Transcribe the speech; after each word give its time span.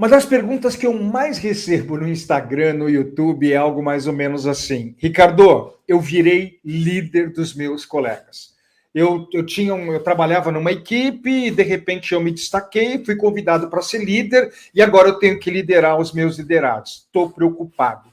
Uma 0.00 0.08
das 0.08 0.24
perguntas 0.24 0.76
que 0.76 0.86
eu 0.86 0.94
mais 0.94 1.36
recebo 1.36 1.94
no 1.94 2.08
Instagram, 2.08 2.72
no 2.72 2.88
YouTube, 2.88 3.52
é 3.52 3.56
algo 3.56 3.82
mais 3.82 4.06
ou 4.06 4.14
menos 4.14 4.46
assim: 4.46 4.94
Ricardo, 4.96 5.74
eu 5.86 6.00
virei 6.00 6.58
líder 6.64 7.30
dos 7.34 7.54
meus 7.54 7.84
colegas. 7.84 8.54
Eu, 8.94 9.28
eu 9.30 9.44
tinha 9.44 9.74
um, 9.74 9.92
eu 9.92 10.02
trabalhava 10.02 10.50
numa 10.50 10.72
equipe 10.72 11.28
e 11.28 11.50
de 11.50 11.62
repente 11.62 12.14
eu 12.14 12.20
me 12.22 12.30
destaquei, 12.30 13.04
fui 13.04 13.14
convidado 13.14 13.68
para 13.68 13.82
ser 13.82 14.02
líder 14.02 14.50
e 14.74 14.80
agora 14.80 15.08
eu 15.08 15.18
tenho 15.18 15.38
que 15.38 15.50
liderar 15.50 16.00
os 16.00 16.14
meus 16.14 16.38
liderados. 16.38 17.04
Estou 17.04 17.28
preocupado. 17.28 18.08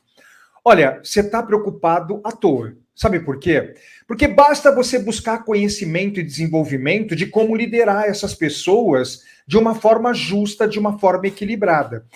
Olha, 0.65 0.99
você 1.01 1.21
está 1.21 1.41
preocupado 1.41 2.19
à 2.21 2.33
toa. 2.33 2.75
Sabe 2.97 3.19
por 3.19 3.37
quê? 3.37 3.75
Porque 4.07 4.27
basta 4.27 4.73
você 4.73 4.97
buscar 4.97 5.45
conhecimento 5.45 6.19
e 6.19 6.23
desenvolvimento 6.23 7.15
de 7.15 7.27
como 7.27 7.55
liderar 7.55 8.05
essas 8.05 8.33
pessoas 8.33 9.21
de 9.45 9.55
uma 9.55 9.75
forma 9.75 10.15
justa, 10.15 10.67
de 10.67 10.79
uma 10.79 10.97
forma 10.97 11.27
equilibrada. 11.27 12.07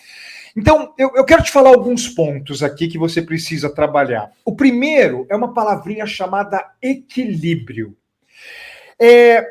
Então, 0.57 0.91
eu, 0.97 1.11
eu, 1.15 1.23
quero 1.23 1.43
te 1.43 1.51
falar 1.51 1.69
alguns 1.69 2.07
pontos 2.07 2.63
aqui 2.63 2.87
que 2.87 2.97
você 2.97 3.21
precisa 3.21 3.69
trabalhar. 3.69 4.31
O 4.43 4.55
primeiro 4.55 5.27
é 5.29 5.35
uma 5.35 5.53
palavrinha 5.53 6.07
chamada 6.07 6.65
equilíbrio. 6.81 7.95
É, 8.99 9.45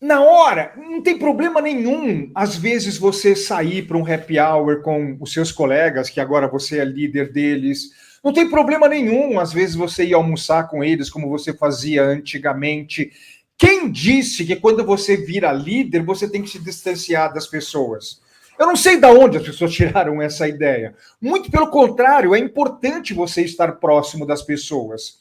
na 0.00 0.22
hora, 0.22 0.72
não 0.74 1.02
tem 1.02 1.18
problema 1.18 1.60
nenhum, 1.60 2.30
às 2.34 2.56
vezes, 2.56 2.96
você 2.96 3.36
sair 3.36 3.82
para 3.82 3.98
um 3.98 4.10
happy 4.10 4.40
hour 4.40 4.80
com 4.80 5.18
os 5.20 5.34
seus 5.34 5.52
colegas, 5.52 6.08
que 6.08 6.18
agora 6.18 6.48
você 6.48 6.78
é 6.78 6.84
líder 6.84 7.30
deles 7.30 7.90
não 8.22 8.32
tem 8.32 8.48
problema 8.48 8.88
nenhum, 8.88 9.40
às 9.40 9.52
vezes, 9.52 9.74
você 9.74 10.04
ir 10.04 10.14
almoçar 10.14 10.68
com 10.68 10.84
eles 10.84 11.10
como 11.10 11.28
você 11.28 11.52
fazia 11.52 12.04
antigamente. 12.04 13.12
Quem 13.58 13.90
disse 13.90 14.44
que 14.44 14.56
quando 14.56 14.84
você 14.84 15.16
vira 15.16 15.52
líder, 15.52 16.02
você 16.02 16.28
tem 16.28 16.42
que 16.42 16.50
se 16.50 16.58
distanciar 16.58 17.32
das 17.34 17.46
pessoas? 17.46 18.20
Eu 18.58 18.66
não 18.66 18.76
sei 18.76 18.96
de 19.00 19.06
onde 19.06 19.38
as 19.38 19.42
pessoas 19.42 19.72
tiraram 19.74 20.22
essa 20.22 20.46
ideia. 20.46 20.94
Muito 21.20 21.50
pelo 21.50 21.68
contrário, 21.68 22.34
é 22.34 22.38
importante 22.38 23.12
você 23.12 23.42
estar 23.42 23.72
próximo 23.72 24.24
das 24.24 24.42
pessoas. 24.42 25.20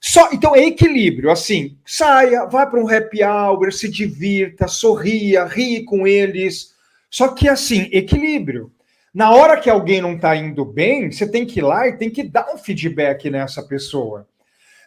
Só, 0.00 0.30
então 0.32 0.54
é 0.54 0.66
equilíbrio, 0.66 1.30
assim, 1.30 1.76
saia, 1.84 2.44
vá 2.44 2.64
para 2.66 2.80
um 2.80 2.88
happy 2.88 3.24
hour, 3.24 3.72
se 3.72 3.88
divirta, 3.88 4.68
sorria, 4.68 5.44
rie 5.44 5.84
com 5.84 6.06
eles. 6.06 6.74
Só 7.10 7.28
que 7.28 7.48
assim, 7.48 7.88
equilíbrio. 7.90 8.70
Na 9.16 9.30
hora 9.30 9.58
que 9.58 9.70
alguém 9.70 10.02
não 10.02 10.12
está 10.12 10.36
indo 10.36 10.62
bem, 10.62 11.10
você 11.10 11.26
tem 11.26 11.46
que 11.46 11.60
ir 11.60 11.62
lá 11.62 11.88
e 11.88 11.96
tem 11.96 12.10
que 12.10 12.22
dar 12.22 12.52
um 12.52 12.58
feedback 12.58 13.30
nessa 13.30 13.62
pessoa. 13.62 14.28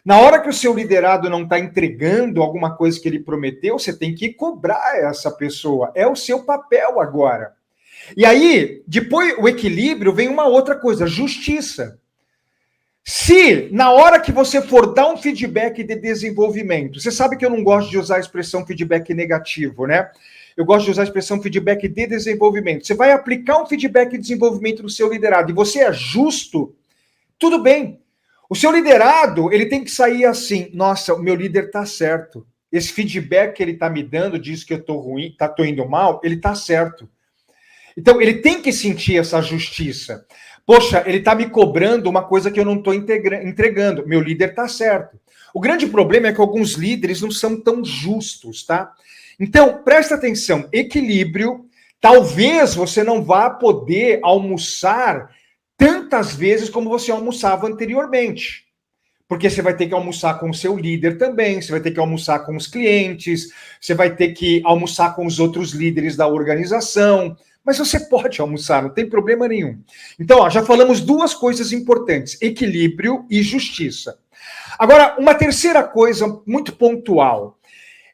Na 0.04 0.20
hora 0.20 0.40
que 0.40 0.48
o 0.48 0.52
seu 0.52 0.72
liderado 0.72 1.28
não 1.28 1.42
está 1.42 1.58
entregando 1.58 2.40
alguma 2.40 2.76
coisa 2.76 3.00
que 3.00 3.08
ele 3.08 3.18
prometeu, 3.18 3.76
você 3.76 3.92
tem 3.92 4.14
que 4.14 4.32
cobrar 4.32 4.96
essa 4.98 5.32
pessoa. 5.32 5.90
É 5.96 6.06
o 6.06 6.14
seu 6.14 6.44
papel 6.44 7.00
agora. 7.00 7.54
E 8.16 8.24
aí, 8.24 8.84
depois 8.86 9.34
o 9.36 9.48
equilíbrio 9.48 10.14
vem 10.14 10.28
uma 10.28 10.46
outra 10.46 10.76
coisa, 10.76 11.08
justiça. 11.08 11.98
Se 13.02 13.68
na 13.72 13.90
hora 13.90 14.20
que 14.20 14.30
você 14.30 14.62
for 14.62 14.94
dar 14.94 15.08
um 15.08 15.16
feedback 15.16 15.82
de 15.82 15.96
desenvolvimento, 15.96 17.00
você 17.00 17.10
sabe 17.10 17.36
que 17.36 17.44
eu 17.44 17.50
não 17.50 17.64
gosto 17.64 17.90
de 17.90 17.98
usar 17.98 18.18
a 18.18 18.20
expressão 18.20 18.64
feedback 18.64 19.12
negativo, 19.12 19.88
né? 19.88 20.08
Eu 20.60 20.64
gosto 20.66 20.84
de 20.84 20.90
usar 20.90 21.02
a 21.02 21.04
expressão 21.04 21.40
feedback 21.40 21.88
de 21.88 22.06
desenvolvimento. 22.06 22.86
Você 22.86 22.92
vai 22.92 23.12
aplicar 23.12 23.62
um 23.62 23.66
feedback 23.66 24.10
de 24.10 24.18
desenvolvimento 24.18 24.82
no 24.82 24.90
seu 24.90 25.10
liderado 25.10 25.50
e 25.50 25.54
você 25.54 25.78
é 25.78 25.90
justo, 25.90 26.76
tudo 27.38 27.62
bem. 27.62 27.98
O 28.46 28.54
seu 28.54 28.70
liderado, 28.70 29.50
ele 29.50 29.64
tem 29.64 29.82
que 29.82 29.90
sair 29.90 30.26
assim: 30.26 30.68
nossa, 30.74 31.14
o 31.14 31.22
meu 31.22 31.34
líder 31.34 31.64
está 31.64 31.86
certo. 31.86 32.46
Esse 32.70 32.92
feedback 32.92 33.56
que 33.56 33.62
ele 33.62 33.72
está 33.72 33.88
me 33.88 34.02
dando 34.02 34.38
diz 34.38 34.62
que 34.62 34.74
eu 34.74 34.78
estou 34.78 34.98
ruim, 34.98 35.34
tá, 35.38 35.50
indo 35.60 35.88
mal, 35.88 36.20
ele 36.22 36.34
está 36.34 36.54
certo. 36.54 37.08
Então, 37.96 38.20
ele 38.20 38.34
tem 38.34 38.60
que 38.60 38.70
sentir 38.70 39.16
essa 39.16 39.40
justiça. 39.40 40.26
Poxa, 40.66 41.02
ele 41.06 41.18
está 41.18 41.34
me 41.34 41.48
cobrando 41.48 42.10
uma 42.10 42.22
coisa 42.22 42.50
que 42.50 42.60
eu 42.60 42.66
não 42.66 42.76
estou 42.76 42.92
entregando. 42.92 44.06
Meu 44.06 44.20
líder 44.20 44.50
está 44.50 44.68
certo. 44.68 45.18
O 45.54 45.60
grande 45.60 45.86
problema 45.86 46.28
é 46.28 46.32
que 46.32 46.40
alguns 46.40 46.72
líderes 46.74 47.20
não 47.20 47.30
são 47.30 47.60
tão 47.60 47.84
justos, 47.84 48.64
tá? 48.64 48.92
Então, 49.38 49.82
presta 49.82 50.14
atenção, 50.14 50.68
equilíbrio. 50.72 51.66
Talvez 52.00 52.74
você 52.74 53.02
não 53.02 53.22
vá 53.22 53.50
poder 53.50 54.20
almoçar 54.22 55.30
tantas 55.76 56.34
vezes 56.34 56.68
como 56.68 56.90
você 56.90 57.10
almoçava 57.10 57.66
anteriormente. 57.66 58.66
Porque 59.26 59.48
você 59.48 59.62
vai 59.62 59.76
ter 59.76 59.86
que 59.86 59.94
almoçar 59.94 60.40
com 60.40 60.50
o 60.50 60.54
seu 60.54 60.76
líder 60.76 61.16
também, 61.16 61.62
você 61.62 61.70
vai 61.70 61.80
ter 61.80 61.92
que 61.92 62.00
almoçar 62.00 62.40
com 62.40 62.56
os 62.56 62.66
clientes, 62.66 63.52
você 63.80 63.94
vai 63.94 64.14
ter 64.14 64.32
que 64.32 64.60
almoçar 64.64 65.14
com 65.14 65.24
os 65.24 65.38
outros 65.38 65.70
líderes 65.70 66.16
da 66.16 66.26
organização. 66.26 67.36
Mas 67.64 67.78
você 67.78 68.00
pode 68.10 68.40
almoçar, 68.40 68.82
não 68.82 68.90
tem 68.90 69.08
problema 69.08 69.46
nenhum. 69.46 69.78
Então, 70.18 70.40
ó, 70.40 70.50
já 70.50 70.62
falamos 70.64 71.00
duas 71.00 71.32
coisas 71.32 71.72
importantes: 71.72 72.36
equilíbrio 72.42 73.24
e 73.30 73.42
justiça. 73.42 74.18
Agora, 74.80 75.14
uma 75.18 75.34
terceira 75.34 75.82
coisa 75.82 76.40
muito 76.46 76.74
pontual. 76.74 77.58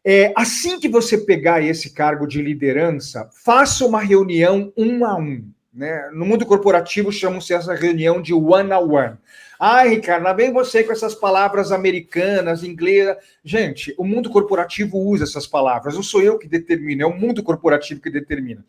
É, 0.04 0.32
assim 0.36 0.80
que 0.80 0.88
você 0.88 1.16
pegar 1.16 1.62
esse 1.62 1.94
cargo 1.94 2.26
de 2.26 2.42
liderança, 2.42 3.30
faça 3.44 3.86
uma 3.86 4.02
reunião 4.02 4.72
um 4.76 5.04
a 5.04 5.16
um. 5.16 5.48
Né? 5.72 6.10
No 6.12 6.26
mundo 6.26 6.44
corporativo 6.44 7.12
chamam-se 7.12 7.54
essa 7.54 7.72
reunião 7.72 8.20
de 8.20 8.34
one 8.34 8.72
a 8.72 8.80
one. 8.80 9.16
Ai, 9.60 9.90
Ricardo, 9.90 10.24
lá 10.24 10.32
vem 10.32 10.52
você 10.52 10.82
com 10.82 10.90
essas 10.90 11.14
palavras 11.14 11.70
americanas, 11.70 12.64
inglesas. 12.64 13.16
Gente, 13.44 13.94
o 13.96 14.02
mundo 14.02 14.28
corporativo 14.28 14.98
usa 14.98 15.22
essas 15.22 15.46
palavras, 15.46 15.94
não 15.94 16.02
sou 16.02 16.20
eu 16.20 16.36
que 16.36 16.48
determino, 16.48 17.02
é 17.02 17.06
o 17.06 17.16
mundo 17.16 17.44
corporativo 17.44 18.00
que 18.00 18.10
determina. 18.10 18.64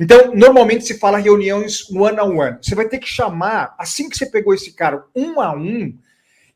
Então, 0.00 0.34
normalmente 0.34 0.86
se 0.86 0.98
fala 0.98 1.18
reuniões 1.18 1.90
one 1.90 2.18
a 2.18 2.24
one. 2.24 2.56
Você 2.62 2.74
vai 2.74 2.88
ter 2.88 2.98
que 2.98 3.06
chamar, 3.06 3.74
assim 3.78 4.08
que 4.08 4.16
você 4.16 4.24
pegou 4.24 4.54
esse 4.54 4.72
cara, 4.72 5.04
um 5.14 5.42
a 5.42 5.54
um, 5.54 5.94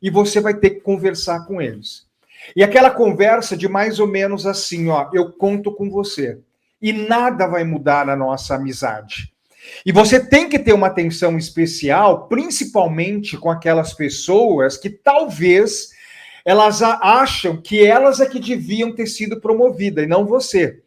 e 0.01 0.09
você 0.09 0.39
vai 0.39 0.53
ter 0.53 0.71
que 0.71 0.81
conversar 0.81 1.45
com 1.45 1.61
eles. 1.61 2.07
E 2.55 2.63
aquela 2.63 2.89
conversa 2.89 3.55
de 3.55 3.67
mais 3.67 3.99
ou 3.99 4.07
menos 4.07 4.45
assim, 4.45 4.87
ó, 4.87 5.09
eu 5.13 5.31
conto 5.31 5.71
com 5.73 5.89
você. 5.89 6.39
E 6.81 6.93
nada 6.93 7.45
vai 7.45 7.63
mudar 7.63 8.05
na 8.05 8.15
nossa 8.15 8.55
amizade. 8.55 9.33
E 9.85 9.91
você 9.91 10.25
tem 10.25 10.47
que 10.47 10.57
ter 10.57 10.73
uma 10.73 10.87
atenção 10.87 11.37
especial, 11.37 12.27
principalmente 12.27 13.37
com 13.37 13.51
aquelas 13.51 13.93
pessoas 13.93 14.77
que 14.77 14.89
talvez 14.89 15.89
elas 16.45 16.81
acham 16.81 17.61
que 17.61 17.85
elas 17.85 18.19
é 18.19 18.25
que 18.25 18.39
deviam 18.39 18.93
ter 18.93 19.07
sido 19.07 19.39
promovidas 19.39 20.05
e 20.05 20.07
não 20.07 20.25
você. 20.25 20.81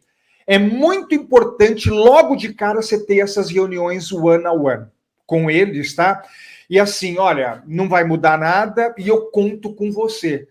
É 0.45 0.57
muito 0.57 1.15
importante 1.15 1.89
logo 1.89 2.35
de 2.35 2.53
cara 2.53 2.81
você 2.81 3.05
ter 3.05 3.19
essas 3.19 3.49
reuniões 3.49 4.11
one 4.11 4.45
on 4.45 4.65
one 4.65 4.85
com 5.25 5.49
eles, 5.49 5.95
tá? 5.95 6.23
E 6.69 6.79
assim, 6.79 7.17
olha, 7.17 7.63
não 7.67 7.89
vai 7.89 8.03
mudar 8.03 8.37
nada 8.37 8.93
e 8.97 9.07
eu 9.07 9.27
conto 9.31 9.73
com 9.73 9.91
você. 9.91 10.47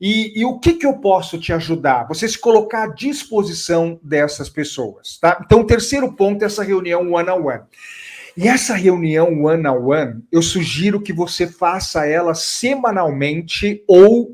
E, 0.00 0.40
e, 0.40 0.44
o 0.44 0.58
que, 0.58 0.74
que 0.74 0.84
eu 0.84 0.94
posso 0.94 1.38
te 1.38 1.52
ajudar? 1.52 2.08
Você 2.08 2.26
se 2.28 2.36
colocar 2.36 2.82
à 2.82 2.88
disposição 2.88 4.00
dessas 4.02 4.48
pessoas, 4.48 5.16
tá? 5.20 5.40
Então, 5.44 5.60
o 5.60 5.66
terceiro 5.66 6.12
ponto 6.12 6.42
é 6.42 6.46
essa 6.46 6.64
reunião 6.64 7.12
one-on-one. 7.12 7.62
E 8.36 8.48
essa 8.48 8.74
reunião 8.74 9.44
one-on-one, 9.44 10.24
eu 10.32 10.42
sugiro 10.42 11.00
que 11.00 11.12
você 11.12 11.46
faça 11.46 12.04
ela 12.04 12.34
semanalmente 12.34 13.84
ou, 13.86 14.32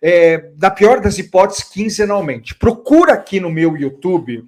é, 0.00 0.38
da 0.56 0.70
pior 0.70 1.00
das 1.00 1.18
hipóteses, 1.18 1.64
quinzenalmente. 1.64 2.54
Procura 2.54 3.12
aqui 3.12 3.40
no 3.40 3.50
meu 3.50 3.76
YouTube 3.76 4.46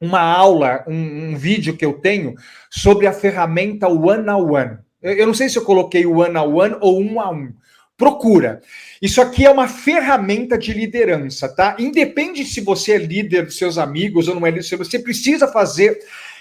uma 0.00 0.20
aula, 0.20 0.84
um, 0.86 1.30
um 1.30 1.36
vídeo 1.36 1.76
que 1.76 1.84
eu 1.84 1.94
tenho 1.94 2.34
sobre 2.70 3.08
a 3.08 3.12
ferramenta 3.12 3.88
one-on-one. 3.88 4.78
Eu 5.02 5.26
não 5.26 5.34
sei 5.34 5.48
se 5.48 5.58
eu 5.58 5.64
coloquei 5.64 6.04
o 6.06 6.18
one-on-one 6.18 6.76
ou 6.80 7.00
um 7.00 7.20
a 7.20 7.30
um 7.30 7.52
procura. 8.00 8.62
Isso 9.02 9.20
aqui 9.20 9.44
é 9.44 9.50
uma 9.50 9.68
ferramenta 9.68 10.56
de 10.56 10.72
liderança, 10.72 11.46
tá? 11.46 11.76
Independe 11.78 12.46
se 12.46 12.62
você 12.62 12.92
é 12.92 12.98
líder 12.98 13.44
dos 13.44 13.58
seus 13.58 13.76
amigos 13.76 14.26
ou 14.26 14.34
não 14.34 14.46
é 14.46 14.50
líder, 14.50 14.76
você 14.78 14.98
precisa 14.98 15.46
fazer 15.46 15.98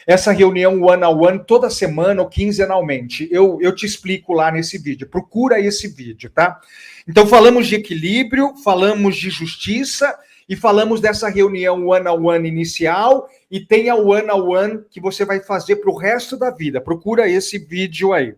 essa 0.07 0.31
reunião 0.31 0.81
one-on-one 0.81 1.03
-on 1.03 1.39
-one 1.39 1.45
toda 1.45 1.69
semana 1.69 2.21
ou 2.21 2.29
quinzenalmente. 2.29 3.27
Eu, 3.29 3.59
eu 3.61 3.75
te 3.75 3.85
explico 3.85 4.31
lá 4.31 4.49
nesse 4.49 4.77
vídeo. 4.77 5.05
Procura 5.05 5.59
esse 5.59 5.89
vídeo, 5.89 6.29
tá? 6.29 6.61
Então, 7.05 7.27
falamos 7.27 7.67
de 7.67 7.75
equilíbrio, 7.75 8.55
falamos 8.63 9.17
de 9.17 9.29
justiça 9.29 10.17
e 10.47 10.55
falamos 10.55 11.01
dessa 11.01 11.27
reunião 11.27 11.85
one-on-one 11.85 12.07
-on 12.09 12.39
-one 12.39 12.47
inicial 12.47 13.27
e 13.51 13.59
tem 13.59 13.89
a 13.89 13.95
one-on-one 13.95 14.73
-on 14.73 14.77
-one 14.77 14.83
que 14.89 15.01
você 15.01 15.25
vai 15.25 15.41
fazer 15.41 15.75
para 15.75 15.91
o 15.91 15.97
resto 15.97 16.37
da 16.37 16.49
vida. 16.49 16.79
Procura 16.79 17.29
esse 17.29 17.59
vídeo 17.59 18.13
aí. 18.13 18.33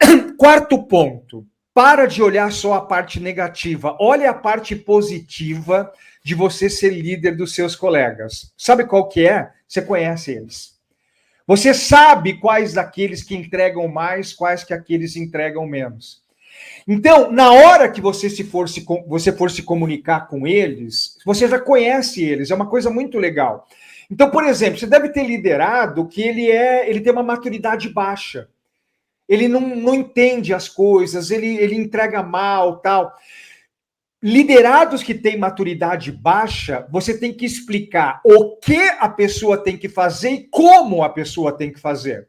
Quarto 0.36 0.82
ponto 0.84 1.46
para 1.72 2.06
de 2.06 2.22
olhar 2.22 2.50
só 2.50 2.72
a 2.72 2.80
parte 2.80 3.20
negativa, 3.20 3.96
olha 4.00 4.30
a 4.30 4.34
parte 4.34 4.74
positiva 4.74 5.92
de 6.24 6.34
você 6.34 6.70
ser 6.70 6.90
líder 6.90 7.36
dos 7.36 7.54
seus 7.54 7.76
colegas. 7.76 8.50
Sabe 8.56 8.84
qual 8.84 9.08
que 9.08 9.28
é? 9.28 9.50
Você 9.68 9.82
conhece 9.82 10.32
eles. 10.32 10.74
Você 11.46 11.74
sabe 11.74 12.40
quais 12.40 12.72
daqueles 12.72 13.22
que 13.22 13.36
entregam 13.36 13.86
mais, 13.88 14.32
quais 14.32 14.64
que 14.64 14.74
aqueles 14.74 15.16
entregam 15.16 15.66
menos. 15.66 16.22
Então, 16.88 17.30
na 17.30 17.52
hora 17.52 17.90
que 17.90 18.00
você 18.00 18.30
se 18.30 18.42
for 18.42 18.68
se, 18.68 18.84
você 19.06 19.30
for 19.30 19.50
se 19.50 19.62
comunicar 19.62 20.28
com 20.28 20.46
eles, 20.46 21.18
você 21.24 21.46
já 21.46 21.58
conhece 21.58 22.24
eles, 22.24 22.50
é 22.50 22.54
uma 22.54 22.68
coisa 22.68 22.90
muito 22.90 23.18
legal. 23.18 23.68
Então, 24.10 24.30
por 24.30 24.44
exemplo, 24.44 24.78
você 24.78 24.86
deve 24.86 25.10
ter 25.10 25.24
liderado 25.24 26.08
que 26.08 26.22
ele 26.22 26.50
é, 26.50 26.88
ele 26.88 27.00
tem 27.00 27.12
uma 27.12 27.22
maturidade 27.22 27.88
baixa. 27.88 28.48
Ele 29.28 29.48
não, 29.48 29.60
não 29.60 29.94
entende 29.94 30.54
as 30.54 30.68
coisas, 30.68 31.30
ele, 31.30 31.56
ele 31.56 31.74
entrega 31.74 32.22
mal, 32.22 32.78
tal. 32.78 33.12
Liderados 34.22 35.02
que 35.02 35.14
têm 35.14 35.38
maturidade 35.38 36.10
baixa, 36.10 36.86
você 36.90 37.18
tem 37.18 37.32
que 37.32 37.44
explicar 37.44 38.20
o 38.24 38.56
que 38.56 38.88
a 38.98 39.08
pessoa 39.08 39.58
tem 39.58 39.76
que 39.76 39.88
fazer 39.88 40.30
e 40.30 40.48
como 40.48 41.02
a 41.02 41.08
pessoa 41.08 41.52
tem 41.52 41.72
que 41.72 41.78
fazer. 41.78 42.28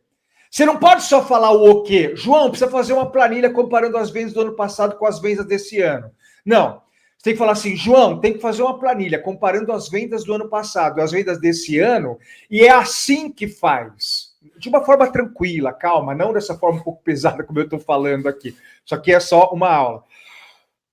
Você 0.49 0.65
não 0.65 0.77
pode 0.77 1.03
só 1.03 1.23
falar 1.25 1.51
o 1.51 1.69
o 1.69 1.83
quê. 1.83 2.13
João, 2.15 2.49
precisa 2.49 2.69
fazer 2.69 2.93
uma 2.93 3.11
planilha 3.11 3.49
comparando 3.49 3.97
as 3.97 4.09
vendas 4.09 4.33
do 4.33 4.41
ano 4.41 4.55
passado 4.55 4.97
com 4.97 5.05
as 5.05 5.19
vendas 5.19 5.45
desse 5.45 5.81
ano. 5.81 6.11
Não. 6.45 6.81
Você 7.17 7.23
tem 7.23 7.33
que 7.33 7.39
falar 7.39 7.53
assim, 7.53 7.75
João, 7.75 8.19
tem 8.19 8.33
que 8.33 8.39
fazer 8.39 8.61
uma 8.61 8.77
planilha 8.77 9.19
comparando 9.19 9.71
as 9.71 9.89
vendas 9.89 10.23
do 10.23 10.33
ano 10.33 10.47
passado 10.49 10.99
e 10.99 11.01
as 11.01 11.11
vendas 11.11 11.39
desse 11.39 11.79
ano, 11.79 12.17
e 12.49 12.61
é 12.61 12.69
assim 12.69 13.31
que 13.31 13.47
faz. 13.47 14.26
De 14.57 14.69
uma 14.69 14.83
forma 14.83 15.11
tranquila, 15.11 15.73
calma, 15.73 16.13
não 16.13 16.31
dessa 16.31 16.57
forma 16.57 16.79
um 16.79 16.83
pouco 16.83 17.03
pesada 17.03 17.43
como 17.43 17.59
eu 17.59 17.63
estou 17.63 17.79
falando 17.79 18.27
aqui. 18.27 18.55
Isso 18.85 18.95
aqui 18.95 19.11
é 19.11 19.19
só 19.19 19.49
uma 19.51 19.69
aula. 19.69 20.03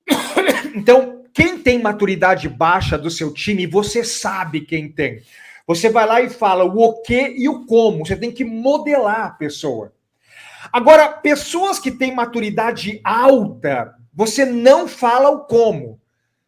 Então, 0.76 1.23
quem 1.32 1.58
tem 1.58 1.81
maturidade 1.81 2.49
baixa 2.49 2.99
do 2.99 3.08
seu 3.08 3.32
time, 3.32 3.64
você 3.64 4.02
sabe 4.02 4.62
quem 4.62 4.91
tem. 4.91 5.23
Você 5.67 5.88
vai 5.88 6.05
lá 6.06 6.20
e 6.20 6.29
fala 6.29 6.64
o 6.64 6.79
o 6.79 7.02
que 7.02 7.29
e 7.29 7.49
o 7.49 7.64
como. 7.64 8.05
Você 8.05 8.17
tem 8.17 8.32
que 8.32 8.44
modelar 8.44 9.26
a 9.26 9.31
pessoa. 9.31 9.93
Agora, 10.73 11.08
pessoas 11.08 11.79
que 11.79 11.91
têm 11.91 12.14
maturidade 12.14 13.00
alta, 13.05 13.94
você 14.12 14.44
não 14.44 14.88
fala 14.88 15.31
o 15.31 15.44
como. 15.44 16.00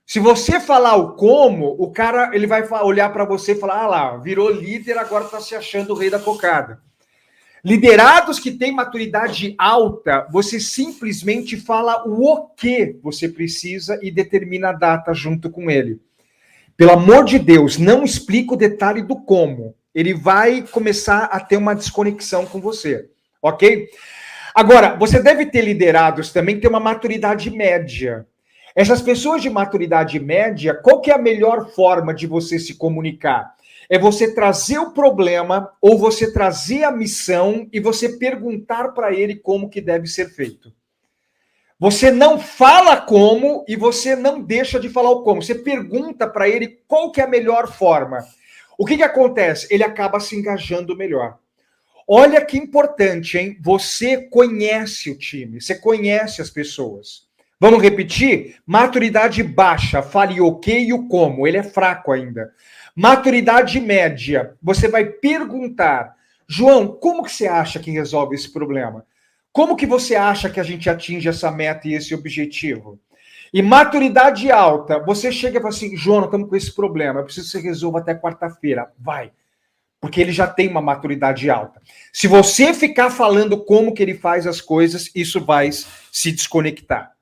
Se 0.06 0.20
você 0.20 0.61
falar 0.61 0.94
o 0.94 1.14
como, 1.14 1.75
o 1.79 1.91
cara 1.91 2.31
ele 2.32 2.47
vai 2.47 2.64
olhar 2.85 3.12
para 3.12 3.25
você 3.25 3.53
e 3.53 3.58
falar: 3.58 3.82
ah 3.82 3.87
lá, 3.88 4.17
virou 4.19 4.49
líder, 4.49 4.97
agora 4.99 5.25
está 5.25 5.41
se 5.41 5.56
achando 5.56 5.93
o 5.93 5.97
rei 5.97 6.08
da 6.08 6.20
cocada. 6.20 6.81
Liderados 7.64 8.38
que 8.38 8.53
têm 8.53 8.70
maturidade 8.70 9.56
alta, 9.58 10.25
você 10.31 10.61
simplesmente 10.61 11.56
fala 11.56 12.06
o 12.06 12.23
o 12.23 12.47
que 12.50 12.97
você 13.03 13.29
precisa 13.29 13.99
e 14.00 14.08
determina 14.08 14.69
a 14.69 14.73
data 14.73 15.12
junto 15.12 15.50
com 15.50 15.69
ele. 15.69 16.00
Pelo 16.76 16.93
amor 16.93 17.25
de 17.25 17.41
Deus, 17.41 17.76
não 17.76 18.05
explica 18.05 18.55
o 18.55 18.56
detalhe 18.56 19.03
do 19.03 19.17
como. 19.17 19.75
Ele 19.93 20.14
vai 20.14 20.62
começar 20.62 21.25
a 21.25 21.41
ter 21.41 21.56
uma 21.56 21.75
desconexão 21.75 22.47
com 22.47 22.61
você, 22.61 23.08
ok? 23.43 23.88
Agora, 24.55 24.94
você 24.94 25.20
deve 25.20 25.47
ter 25.47 25.62
liderados 25.62 26.32
também 26.32 26.55
que 26.55 26.61
tem 26.61 26.70
uma 26.70 26.79
maturidade 26.79 27.50
média. 27.50 28.25
Essas 28.76 29.00
pessoas 29.00 29.40
de 29.40 29.49
maturidade 29.49 30.20
média, 30.20 30.75
qual 30.75 31.00
que 31.00 31.11
é 31.11 31.14
a 31.14 31.19
melhor 31.19 31.70
forma 31.70 32.12
de 32.12 32.26
você 32.26 32.58
se 32.58 32.75
comunicar? 32.75 33.56
É 33.88 33.99
você 33.99 34.34
trazer 34.34 34.78
o 34.78 34.90
problema 34.90 35.73
ou 35.81 35.96
você 35.96 36.31
trazer 36.31 36.84
a 36.84 36.90
missão 36.90 37.67
e 37.73 37.81
você 37.81 38.19
perguntar 38.19 38.88
para 38.88 39.14
ele 39.14 39.34
como 39.34 39.70
que 39.70 39.81
deve 39.81 40.06
ser 40.06 40.28
feito. 40.28 40.70
Você 41.81 42.11
não 42.11 42.38
fala 42.38 43.00
como 43.00 43.64
e 43.67 43.76
você 43.76 44.14
não 44.14 44.43
deixa 44.43 44.79
de 44.79 44.90
falar 44.90 45.11
o 45.11 45.22
como. 45.22 45.40
Você 45.40 45.55
pergunta 45.55 46.29
para 46.29 46.46
ele 46.46 46.82
qual 46.87 47.11
que 47.11 47.22
é 47.22 47.25
a 47.25 47.29
melhor 47.29 47.72
forma. 47.72 48.26
O 48.76 48.84
que, 48.84 48.99
que 48.99 49.02
acontece? 49.02 49.67
Ele 49.70 49.84
acaba 49.84 50.20
se 50.20 50.37
engajando 50.37 50.94
melhor. 50.94 51.38
Olha 52.06 52.44
que 52.44 52.58
importante, 52.58 53.38
hein? 53.38 53.56
Você 53.62 54.29
conhece 54.29 55.11
o 55.11 55.19
time, 55.19 55.62
você 55.62 55.75
conhece 55.75 56.43
as 56.43 56.50
pessoas. 56.50 57.26
Vamos 57.58 57.82
repetir? 57.82 58.56
Maturidade 58.67 59.43
baixa, 59.43 60.03
fale 60.03 60.41
o 60.41 60.56
que 60.56 60.79
e 60.79 60.93
o 60.93 61.08
como, 61.08 61.47
ele 61.47 61.56
é 61.56 61.62
fraco 61.62 62.12
ainda. 62.12 62.53
Maturidade 62.94 63.81
média, 63.81 64.55
você 64.62 64.88
vai 64.88 65.06
perguntar, 65.06 66.14
João, 66.47 66.88
como 66.88 67.23
que 67.23 67.32
você 67.32 67.47
acha 67.47 67.79
que 67.79 67.91
resolve 67.91 68.35
esse 68.35 68.53
problema? 68.53 69.06
Como 69.53 69.75
que 69.75 69.87
você 69.87 70.14
acha 70.14 70.50
que 70.50 70.61
a 70.61 70.62
gente 70.62 70.91
atinge 70.91 71.29
essa 71.29 71.50
meta 71.50 71.88
e 71.88 71.94
esse 71.94 72.14
objetivo? 72.14 73.00
E 73.55 73.62
maturidade 73.62 74.50
alta, 74.50 74.99
você 74.99 75.32
chega 75.32 75.58
e 75.58 75.62
fala 75.62 75.73
assim, 75.73 75.97
João, 75.97 76.26
estamos 76.26 76.50
com 76.50 76.56
esse 76.56 76.75
problema, 76.75 77.20
eu 77.20 77.25
preciso 77.25 77.47
que 77.47 77.53
você 77.53 77.67
resolva 77.67 78.00
até 78.00 78.14
quarta-feira. 78.14 78.93
Vai. 78.99 79.32
Porque 79.99 80.20
ele 80.20 80.31
já 80.31 80.47
tem 80.47 80.69
uma 80.69 80.82
maturidade 80.82 81.49
alta. 81.49 81.81
Se 82.12 82.26
você 82.26 82.75
ficar 82.75 83.08
falando 83.08 83.64
como 83.64 83.94
que 83.94 84.03
ele 84.03 84.12
faz 84.12 84.47
as 84.47 84.61
coisas, 84.61 85.11
isso 85.14 85.43
vai 85.43 85.70
se 85.73 86.32
desconectar. 86.32 87.16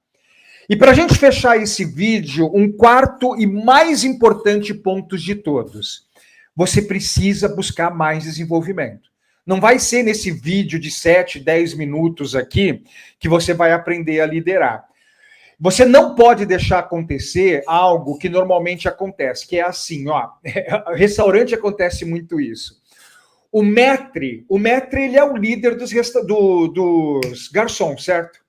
E 0.68 0.76
para 0.76 0.92
a 0.92 0.94
gente 0.94 1.14
fechar 1.14 1.60
esse 1.60 1.84
vídeo, 1.84 2.50
um 2.54 2.72
quarto 2.72 3.36
e 3.38 3.46
mais 3.46 4.02
importante 4.02 4.72
ponto 4.72 5.18
de 5.18 5.34
todos. 5.34 6.06
Você 6.56 6.80
precisa 6.80 7.48
buscar 7.48 7.94
mais 7.94 8.24
desenvolvimento. 8.24 9.10
Não 9.46 9.60
vai 9.60 9.78
ser 9.78 10.02
nesse 10.02 10.30
vídeo 10.30 10.78
de 10.78 10.90
7, 10.90 11.38
10 11.38 11.74
minutos 11.74 12.34
aqui 12.34 12.82
que 13.18 13.28
você 13.28 13.52
vai 13.52 13.72
aprender 13.72 14.20
a 14.20 14.26
liderar. 14.26 14.86
Você 15.60 15.84
não 15.84 16.14
pode 16.14 16.46
deixar 16.46 16.78
acontecer 16.78 17.62
algo 17.66 18.18
que 18.18 18.28
normalmente 18.28 18.88
acontece, 18.88 19.46
que 19.46 19.58
é 19.58 19.62
assim, 19.62 20.08
ó. 20.08 20.30
Restaurante 20.94 21.54
acontece 21.54 22.04
muito 22.04 22.40
isso. 22.40 22.82
O 23.52 23.62
maître, 23.62 24.44
o 24.48 24.58
maître 24.58 25.02
ele 25.02 25.16
é 25.16 25.22
o 25.22 25.36
líder 25.36 25.76
dos, 25.76 25.90
do, 26.26 26.68
dos 26.68 27.48
garçons, 27.48 28.04
certo? 28.04 28.43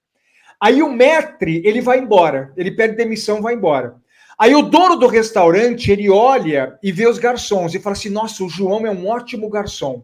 Aí 0.59 0.81
o 0.81 0.89
maître, 0.89 1.61
ele 1.65 1.81
vai 1.81 1.99
embora, 1.99 2.53
ele 2.55 2.71
pede 2.71 2.95
demissão, 2.95 3.41
vai 3.41 3.53
embora. 3.53 3.95
Aí 4.37 4.53
o 4.53 4.61
dono 4.61 4.95
do 4.95 5.07
restaurante, 5.07 5.91
ele 5.91 6.09
olha 6.09 6.77
e 6.83 6.91
vê 6.91 7.07
os 7.07 7.17
garçons 7.17 7.73
e 7.73 7.79
fala 7.79 7.95
assim: 7.95 8.09
"Nossa, 8.09 8.43
o 8.43 8.49
João 8.49 8.85
é 8.85 8.91
um 8.91 9.07
ótimo 9.07 9.49
garçom". 9.49 10.03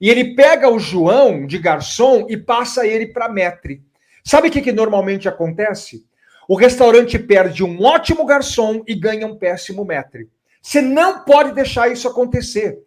E 0.00 0.10
ele 0.10 0.34
pega 0.34 0.68
o 0.68 0.80
João 0.80 1.46
de 1.46 1.58
garçom 1.58 2.26
e 2.28 2.36
passa 2.36 2.86
ele 2.86 3.06
para 3.06 3.28
maître. 3.28 3.80
Sabe 4.24 4.48
o 4.48 4.50
que, 4.50 4.60
que 4.60 4.72
normalmente 4.72 5.28
acontece? 5.28 6.04
O 6.48 6.56
restaurante 6.56 7.18
perde 7.18 7.62
um 7.62 7.80
ótimo 7.82 8.24
garçom 8.24 8.82
e 8.86 8.94
ganha 8.94 9.26
um 9.26 9.36
péssimo 9.36 9.84
maître. 9.84 10.28
Você 10.60 10.80
não 10.80 11.24
pode 11.24 11.52
deixar 11.52 11.90
isso 11.90 12.08
acontecer. 12.08 12.80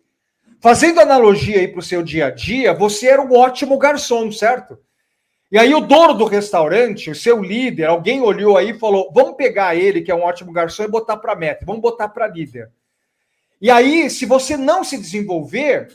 Fazendo 0.61 0.99
analogia 0.99 1.59
aí 1.59 1.67
para 1.67 1.79
o 1.79 1.83
seu 1.83 2.03
dia 2.03 2.27
a 2.27 2.31
dia, 2.31 2.73
você 2.73 3.07
era 3.07 3.21
um 3.21 3.33
ótimo 3.33 3.77
garçom, 3.77 4.31
certo? 4.31 4.77
E 5.51 5.57
aí 5.57 5.73
o 5.73 5.81
dono 5.81 6.13
do 6.13 6.25
restaurante, 6.25 7.09
o 7.09 7.15
seu 7.15 7.41
líder, 7.41 7.85
alguém 7.85 8.21
olhou 8.21 8.57
aí 8.57 8.71
e 8.71 8.79
falou: 8.79 9.11
vamos 9.13 9.35
pegar 9.35 9.75
ele, 9.75 10.01
que 10.01 10.11
é 10.11 10.15
um 10.15 10.23
ótimo 10.23 10.51
garçom, 10.51 10.83
e 10.83 10.87
botar 10.87 11.17
para 11.17 11.35
meta, 11.35 11.65
vamos 11.65 11.81
botar 11.81 12.09
para 12.09 12.27
líder. 12.27 12.69
E 13.61 13.71
aí, 13.71 14.09
se 14.09 14.25
você 14.25 14.57
não 14.57 14.83
se 14.83 14.97
desenvolver, 14.97 15.87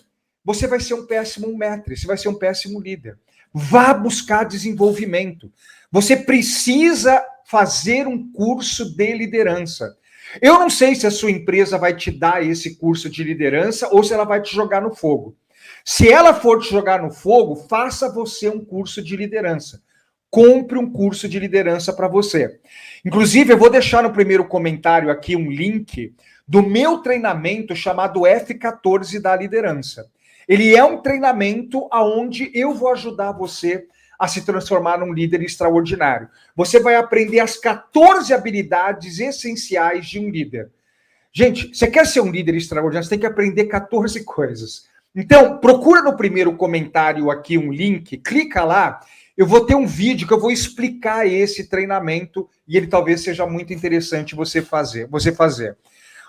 você 0.44 0.66
vai 0.66 0.80
ser 0.80 0.94
um 0.94 1.06
péssimo 1.06 1.56
mestre, 1.56 1.96
você 1.96 2.06
vai 2.06 2.16
ser 2.16 2.28
um 2.28 2.38
péssimo 2.38 2.80
líder. 2.80 3.18
Vá 3.52 3.92
buscar 3.92 4.44
desenvolvimento. 4.44 5.52
Você 5.90 6.16
precisa 6.16 7.22
fazer 7.44 8.06
um 8.06 8.30
curso 8.32 8.96
de 8.96 9.12
liderança. 9.12 9.96
Eu 10.40 10.54
não 10.54 10.70
sei 10.70 10.94
se 10.94 11.06
a 11.06 11.10
sua 11.10 11.30
empresa 11.32 11.76
vai 11.76 11.94
te 11.94 12.10
dar 12.10 12.44
esse 12.44 12.76
curso 12.76 13.10
de 13.10 13.24
liderança 13.24 13.88
ou 13.90 14.04
se 14.04 14.14
ela 14.14 14.24
vai 14.24 14.40
te 14.40 14.54
jogar 14.54 14.80
no 14.80 14.94
fogo. 14.94 15.36
Se 15.84 16.10
ela 16.10 16.34
for 16.34 16.60
te 16.60 16.70
jogar 16.70 17.02
no 17.02 17.10
fogo, 17.10 17.56
faça 17.56 18.12
você 18.12 18.48
um 18.48 18.64
curso 18.64 19.02
de 19.02 19.16
liderança. 19.16 19.82
Compre 20.30 20.78
um 20.78 20.90
curso 20.90 21.28
de 21.28 21.38
liderança 21.38 21.92
para 21.92 22.06
você. 22.06 22.60
Inclusive, 23.04 23.52
eu 23.52 23.58
vou 23.58 23.70
deixar 23.70 24.02
no 24.02 24.12
primeiro 24.12 24.44
comentário 24.44 25.10
aqui 25.10 25.34
um 25.34 25.50
link 25.50 26.14
do 26.46 26.62
meu 26.62 26.98
treinamento 26.98 27.74
chamado 27.74 28.20
F14 28.20 29.20
da 29.20 29.34
liderança. 29.36 30.10
Ele 30.48 30.74
é 30.74 30.84
um 30.84 31.00
treinamento 31.00 31.88
aonde 31.90 32.50
eu 32.54 32.74
vou 32.74 32.90
ajudar 32.92 33.32
você 33.32 33.86
a 34.18 34.28
se 34.28 34.44
transformar 34.44 34.98
num 34.98 35.12
líder 35.12 35.42
extraordinário. 35.42 36.28
Você 36.54 36.78
vai 36.78 36.96
aprender 36.96 37.40
as 37.40 37.56
14 37.56 38.34
habilidades 38.34 39.18
essenciais 39.18 40.06
de 40.06 40.18
um 40.18 40.28
líder. 40.28 40.70
Gente, 41.32 41.74
você 41.74 41.86
quer 41.86 42.06
ser 42.06 42.20
um 42.20 42.30
líder 42.30 42.54
extraordinário, 42.56 43.04
você 43.04 43.10
tem 43.10 43.18
que 43.18 43.26
aprender 43.26 43.64
14 43.66 44.22
coisas. 44.24 44.89
Então, 45.14 45.58
procura 45.58 46.02
no 46.02 46.16
primeiro 46.16 46.56
comentário 46.56 47.30
aqui 47.30 47.58
um 47.58 47.72
link, 47.72 48.16
clica 48.18 48.62
lá. 48.62 49.00
Eu 49.36 49.46
vou 49.46 49.64
ter 49.64 49.74
um 49.74 49.86
vídeo 49.86 50.26
que 50.26 50.32
eu 50.32 50.40
vou 50.40 50.50
explicar 50.50 51.26
esse 51.26 51.68
treinamento 51.68 52.48
e 52.66 52.76
ele 52.76 52.86
talvez 52.86 53.22
seja 53.22 53.46
muito 53.46 53.72
interessante 53.72 54.34
você 54.34 54.62
fazer. 54.62 55.08
Você 55.08 55.32
fazer. 55.32 55.76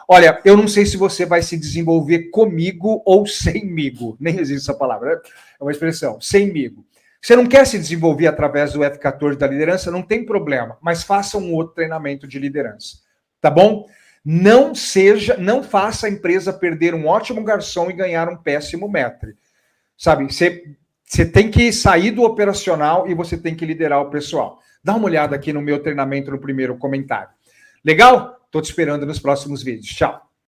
Olha, 0.07 0.41
eu 0.43 0.57
não 0.57 0.67
sei 0.67 0.85
se 0.85 0.97
você 0.97 1.25
vai 1.25 1.41
se 1.41 1.57
desenvolver 1.57 2.29
comigo 2.31 3.01
ou 3.05 3.25
semigo. 3.27 4.17
Nem 4.19 4.39
existe 4.39 4.69
essa 4.69 4.77
palavra, 4.77 5.15
né? 5.15 5.21
é 5.59 5.63
uma 5.63 5.71
expressão, 5.71 6.19
semigo. 6.19 6.85
Você 7.21 7.35
não 7.35 7.45
quer 7.45 7.67
se 7.67 7.77
desenvolver 7.77 8.25
através 8.25 8.73
do 8.73 8.79
F14 8.79 9.35
da 9.35 9.45
liderança, 9.45 9.91
não 9.91 10.01
tem 10.01 10.25
problema, 10.25 10.75
mas 10.81 11.03
faça 11.03 11.38
um 11.38 11.53
outro 11.53 11.75
treinamento 11.75 12.27
de 12.27 12.39
liderança. 12.39 12.97
Tá 13.39 13.50
bom? 13.51 13.85
Não 14.24 14.75
seja, 14.75 15.36
não 15.38 15.63
faça 15.63 16.08
a 16.08 16.10
empresa 16.10 16.54
perder 16.54 16.94
um 16.94 17.08
ótimo 17.08 17.44
garçom 17.44 17.90
e 17.90 17.94
ganhar 17.94 18.30
um 18.30 18.38
péssimo 18.38 18.88
maître. 18.88 19.36
Sabe, 19.98 20.28
você 20.32 21.25
tem 21.25 21.50
que 21.50 21.72
sair 21.74 22.12
do 22.12 22.24
operacional 22.24 23.10
e 23.10 23.13
você 23.13 23.38
tem 23.38 23.56
que 23.56 23.66
liderar 23.66 24.01
o 24.01 24.10
pessoal. 24.10 24.60
Dá 24.84 24.96
uma 24.96 25.06
olhada 25.06 25.36
aqui 25.36 25.51
no 25.51 25.62
meu 25.62 25.82
treinamento 25.82 26.32
no 26.32 26.40
primeiro 26.40 26.78
comentário. 26.78 27.30
Legal? 27.84 28.40
Estou 28.46 28.62
te 28.62 28.70
esperando 28.70 29.06
nos 29.06 29.20
próximos 29.20 29.63
vídeos. 29.63 29.88
Tchau. 29.88 30.30